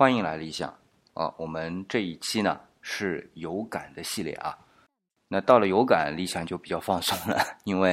[0.00, 0.74] 欢迎来理想
[1.12, 1.30] 啊！
[1.36, 4.56] 我们这一期呢是有感的系列啊。
[5.28, 7.92] 那到了有感，理想就比较放松了， 因为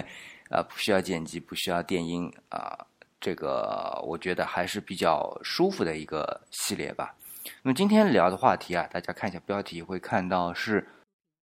[0.50, 2.80] 啊不需要剪辑，不需要电音啊，
[3.20, 7.14] 这个我觉得还是比较舒服的一个系列吧。
[7.62, 10.88] 那么今天聊的话题啊，大家看一下标题会看到是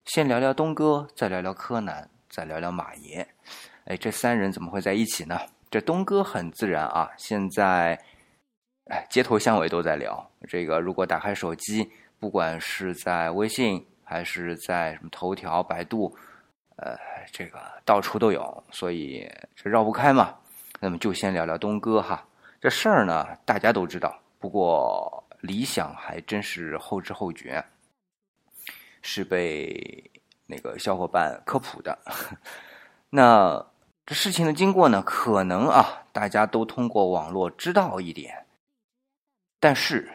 [0.05, 3.27] 先聊聊东哥，再聊聊柯南，再聊聊马爷。
[3.87, 5.41] 哎，这三人怎么会在一起呢？
[5.71, 7.99] 这东哥很自然啊，现在
[8.91, 10.79] 哎街头巷尾都在聊这个。
[10.79, 13.87] 如果打开手机，不管是在微信。
[14.13, 16.13] 还是在什么头条、百度，
[16.75, 16.99] 呃，
[17.31, 20.35] 这个到处都有，所以这绕不开嘛。
[20.81, 22.27] 那么就先聊聊东哥哈，
[22.61, 27.65] 这事儿呢大家都知道，不过理想还真是后知后觉，
[29.01, 30.11] 是被
[30.45, 31.97] 那个小伙伴科普的。
[33.11, 33.65] 那
[34.05, 38.45] 这事情的经过呢，可能啊大家都通过网络知道一点，
[39.61, 40.11] 但是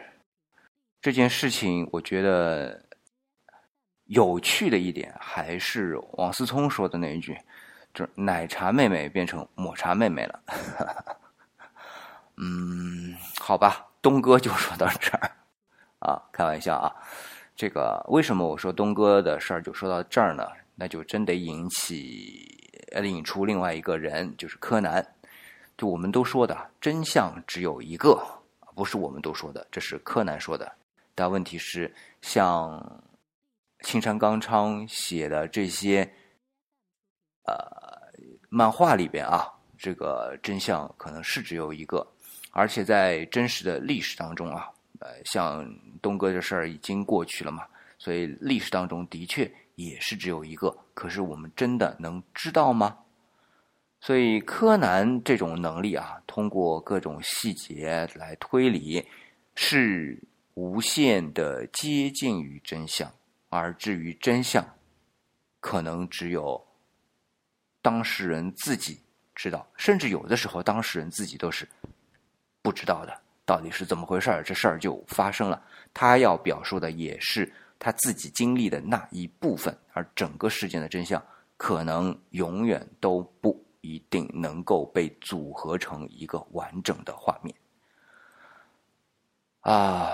[1.00, 2.84] 这件事情我觉得。
[4.08, 7.36] 有趣的一点还是王思聪说的那一句
[7.92, 10.40] ：“就是奶茶妹妹变成抹茶妹妹了。”
[12.38, 15.32] 嗯，好吧，东哥就说到这儿
[15.98, 16.94] 啊，开玩笑啊。
[17.56, 20.46] 这个为什么我说东哥的事儿就说到这儿呢？
[20.76, 25.04] 那就真得引起引出另外一个人，就是柯南。
[25.76, 28.24] 就我们都说的真相只有一个，
[28.76, 30.70] 不是我们都说的，这是柯南说的。
[31.16, 33.02] 但问题是像。
[33.80, 36.10] 青山刚昌写的这些，
[37.44, 37.54] 呃，
[38.48, 39.46] 漫画里边啊，
[39.78, 42.04] 这个真相可能是只有一个，
[42.50, 47.64] 而且在真实的历史当中啊，呃，像东哥这事儿已经过去了嘛，
[47.98, 50.76] 所以历史当中的确也是只有一个。
[50.94, 52.98] 可是我们真的能知道吗？
[54.00, 59.04] 所以柯南这种能力啊，通过各种细节来推理，
[59.54, 60.22] 是
[60.54, 63.12] 无限的接近于真相。
[63.48, 64.64] 而至于真相，
[65.60, 66.62] 可能只有
[67.80, 69.00] 当事人自己
[69.34, 71.66] 知道，甚至有的时候当事人自己都是
[72.60, 73.20] 不知道的。
[73.44, 74.42] 到底是怎么回事儿？
[74.42, 75.62] 这事儿就发生了。
[75.94, 81.24] 他要表述的也是他自己经历的那一部分，而整个事件的真相
[81.56, 87.54] 可能永远都不一定能够被组合成一个完整的画面。
[89.60, 90.10] 啊，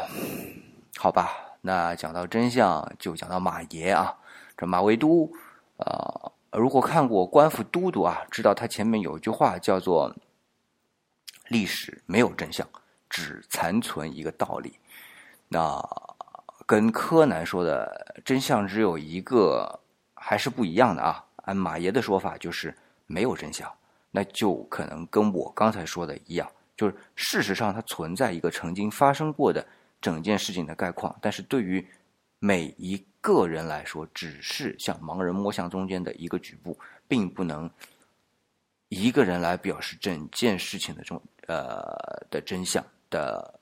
[0.97, 1.31] 好吧。
[1.65, 4.19] 那讲到真相，就讲到马爷啊，
[4.57, 5.31] 这马未都，
[5.77, 10.13] 呃，如果看过《官府都督》啊，知道他前面有一句话叫做
[11.49, 12.69] “历史没有真相，
[13.09, 14.77] 只残存一个道理”。
[15.47, 15.81] 那
[16.67, 19.79] 跟柯南说的真相只有一个，
[20.15, 21.25] 还是不一样的啊。
[21.45, 22.77] 按马爷的说法，就是
[23.07, 23.73] 没有真相，
[24.11, 29.67] 那就可能跟我刚才说的一样，就是事实上它存在一个曾经发生过的。
[30.01, 31.87] 整件事情的概况，但是对于
[32.41, 36.77] 每一个人来说，只是像盲人摸象中间的一个局部，
[37.07, 37.71] 并不能
[38.89, 41.97] 一个人来表示整件事情的中呃
[42.31, 43.61] 的真相的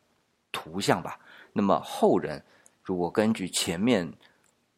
[0.50, 1.20] 图像吧。
[1.52, 2.42] 那么后人
[2.82, 4.10] 如果根据前面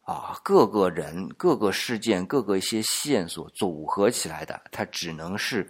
[0.03, 5.69] 啊各个人、各个事件、各个一些线索组合起来的，他只能是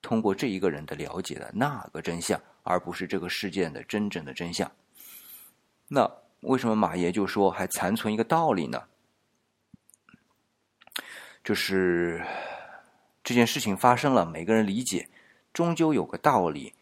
[0.00, 2.40] 通过这一个人的了解的那个真相。
[2.64, 4.70] 而不是这个事件的真正的真相。
[5.88, 6.08] 那
[6.42, 8.80] 为什么马爷就说还残存一个道理呢？
[11.42, 12.24] 就是
[13.24, 15.08] 这件事情发生了，每个人理解
[15.52, 16.72] 终究有个道理，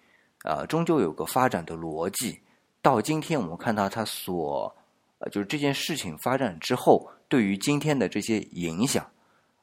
[0.43, 2.39] 啊，终究有个发展的逻辑。
[2.83, 4.77] 到今天我们看到他所，
[5.21, 9.11] 呃，就是这件事情发展之后，对于今天的这些影响，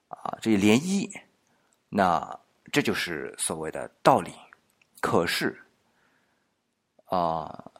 [0.07, 1.07] 啊，这些涟漪，
[1.89, 2.39] 那
[2.71, 4.31] 这就是所谓的道理。
[5.01, 5.61] 可是。
[7.09, 7.71] 啊，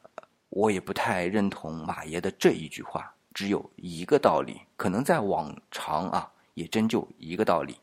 [0.47, 7.77] 我也不太认同马爷的这一句话，只有一个道理，可能在往常啊，也真就一个道理。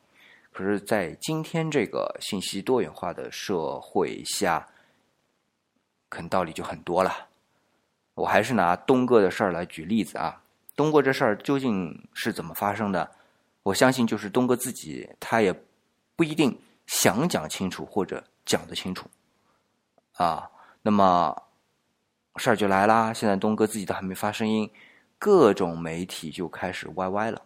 [0.50, 4.66] 可是，在今天这个信息多元化的社会下，
[6.08, 7.28] 可能道理就很多了。
[8.14, 10.42] 我还是拿东哥的事儿来举例子啊，
[10.76, 13.10] 东哥这事儿究竟是怎么发生的？
[13.62, 15.52] 我相信就是东哥自己，他也
[16.14, 16.56] 不一定
[16.86, 19.08] 想讲清楚或者讲得清楚
[20.12, 20.50] 啊。
[20.82, 21.34] 那么
[22.36, 24.70] 事儿就来啦，现在东哥自己都还没发声音，
[25.18, 27.40] 各种媒体就开始歪歪了。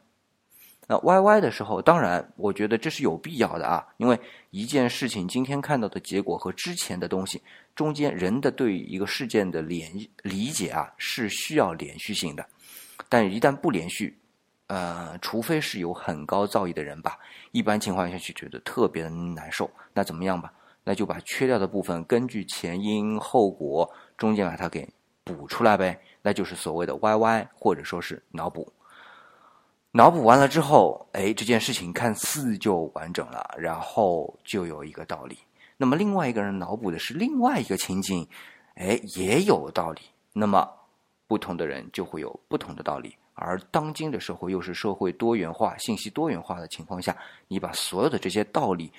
[0.90, 4.18] 那歪歪的时候，当然我觉得这是有必要的啊，因为
[4.50, 7.42] 一件事情今天看到的结果和之前的东西
[7.74, 9.92] 中间人的对一个事件的连
[10.22, 12.46] 理解啊是需要连续性的，
[13.06, 14.18] 但一旦不连续，
[14.68, 17.18] 呃，除非是有很高造诣的人吧，
[17.52, 19.70] 一般情况下就觉得特别的难受。
[19.92, 20.50] 那怎么样吧？
[20.84, 24.88] 那就把缺掉的部分，根据前因后果中间把它给
[25.22, 28.72] 补出来呗，那就是所谓的 YY 或者说是脑补。
[29.90, 35.38] 脑补完了之后，哎，这件事情看似就完整了，然后就有一个道理。
[35.76, 38.28] 那么另外一个人脑补的是另外一个情景，
[38.74, 40.02] 哎，也有道理。
[40.32, 40.70] 那么
[41.26, 43.16] 不同的人就会有不同的道理。
[43.32, 48.92] 而当今的社会又是社会多元化、信息多元化的情况下，你把所有的这些道理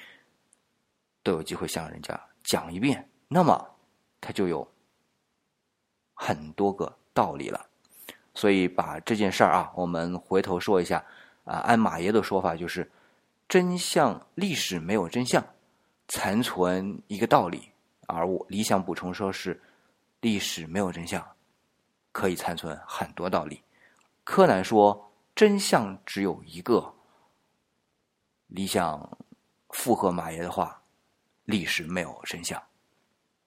[1.22, 3.70] 都有机会向人家讲一遍，那么
[4.20, 4.68] 他就有
[6.14, 7.69] 很多个道理了。
[8.40, 11.04] 所以把这件事儿啊，我们回头说一下
[11.44, 11.58] 啊。
[11.58, 12.90] 按马爷的说法，就是
[13.50, 15.46] 真相历史没有真相，
[16.08, 17.60] 残存一个道理；
[18.08, 19.62] 而我理想补充说是
[20.22, 21.22] 历史没有真相，
[22.14, 23.62] 可以残存很多道理。
[24.24, 26.94] 柯南说：“真相只有一个。”
[28.48, 29.18] 理想
[29.72, 30.82] 附和马爷的话
[31.44, 32.64] ：“历史没有真相。”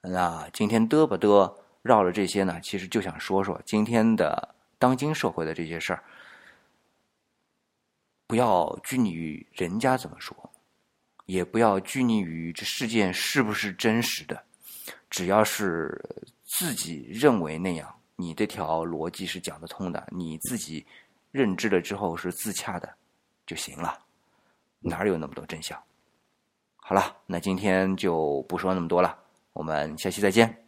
[0.02, 1.50] 那今天嘚吧嘚
[1.80, 6.02] 绕了这些呢，其实就想说说今天的当今社会的这些事儿，
[8.26, 10.36] 不要拘泥于人家怎么说，
[11.26, 14.44] 也不要拘泥于这事件是不是真实的，
[15.08, 15.96] 只要是
[16.44, 17.94] 自己认为那样。
[18.16, 20.84] 你这条逻辑是讲得通的，你自己
[21.30, 22.92] 认知了之后是自洽的
[23.46, 23.96] 就行了，
[24.80, 25.80] 哪有那么多真相？
[26.74, 29.16] 好了，那今天就不说那么多了，
[29.52, 30.61] 我们下期再见。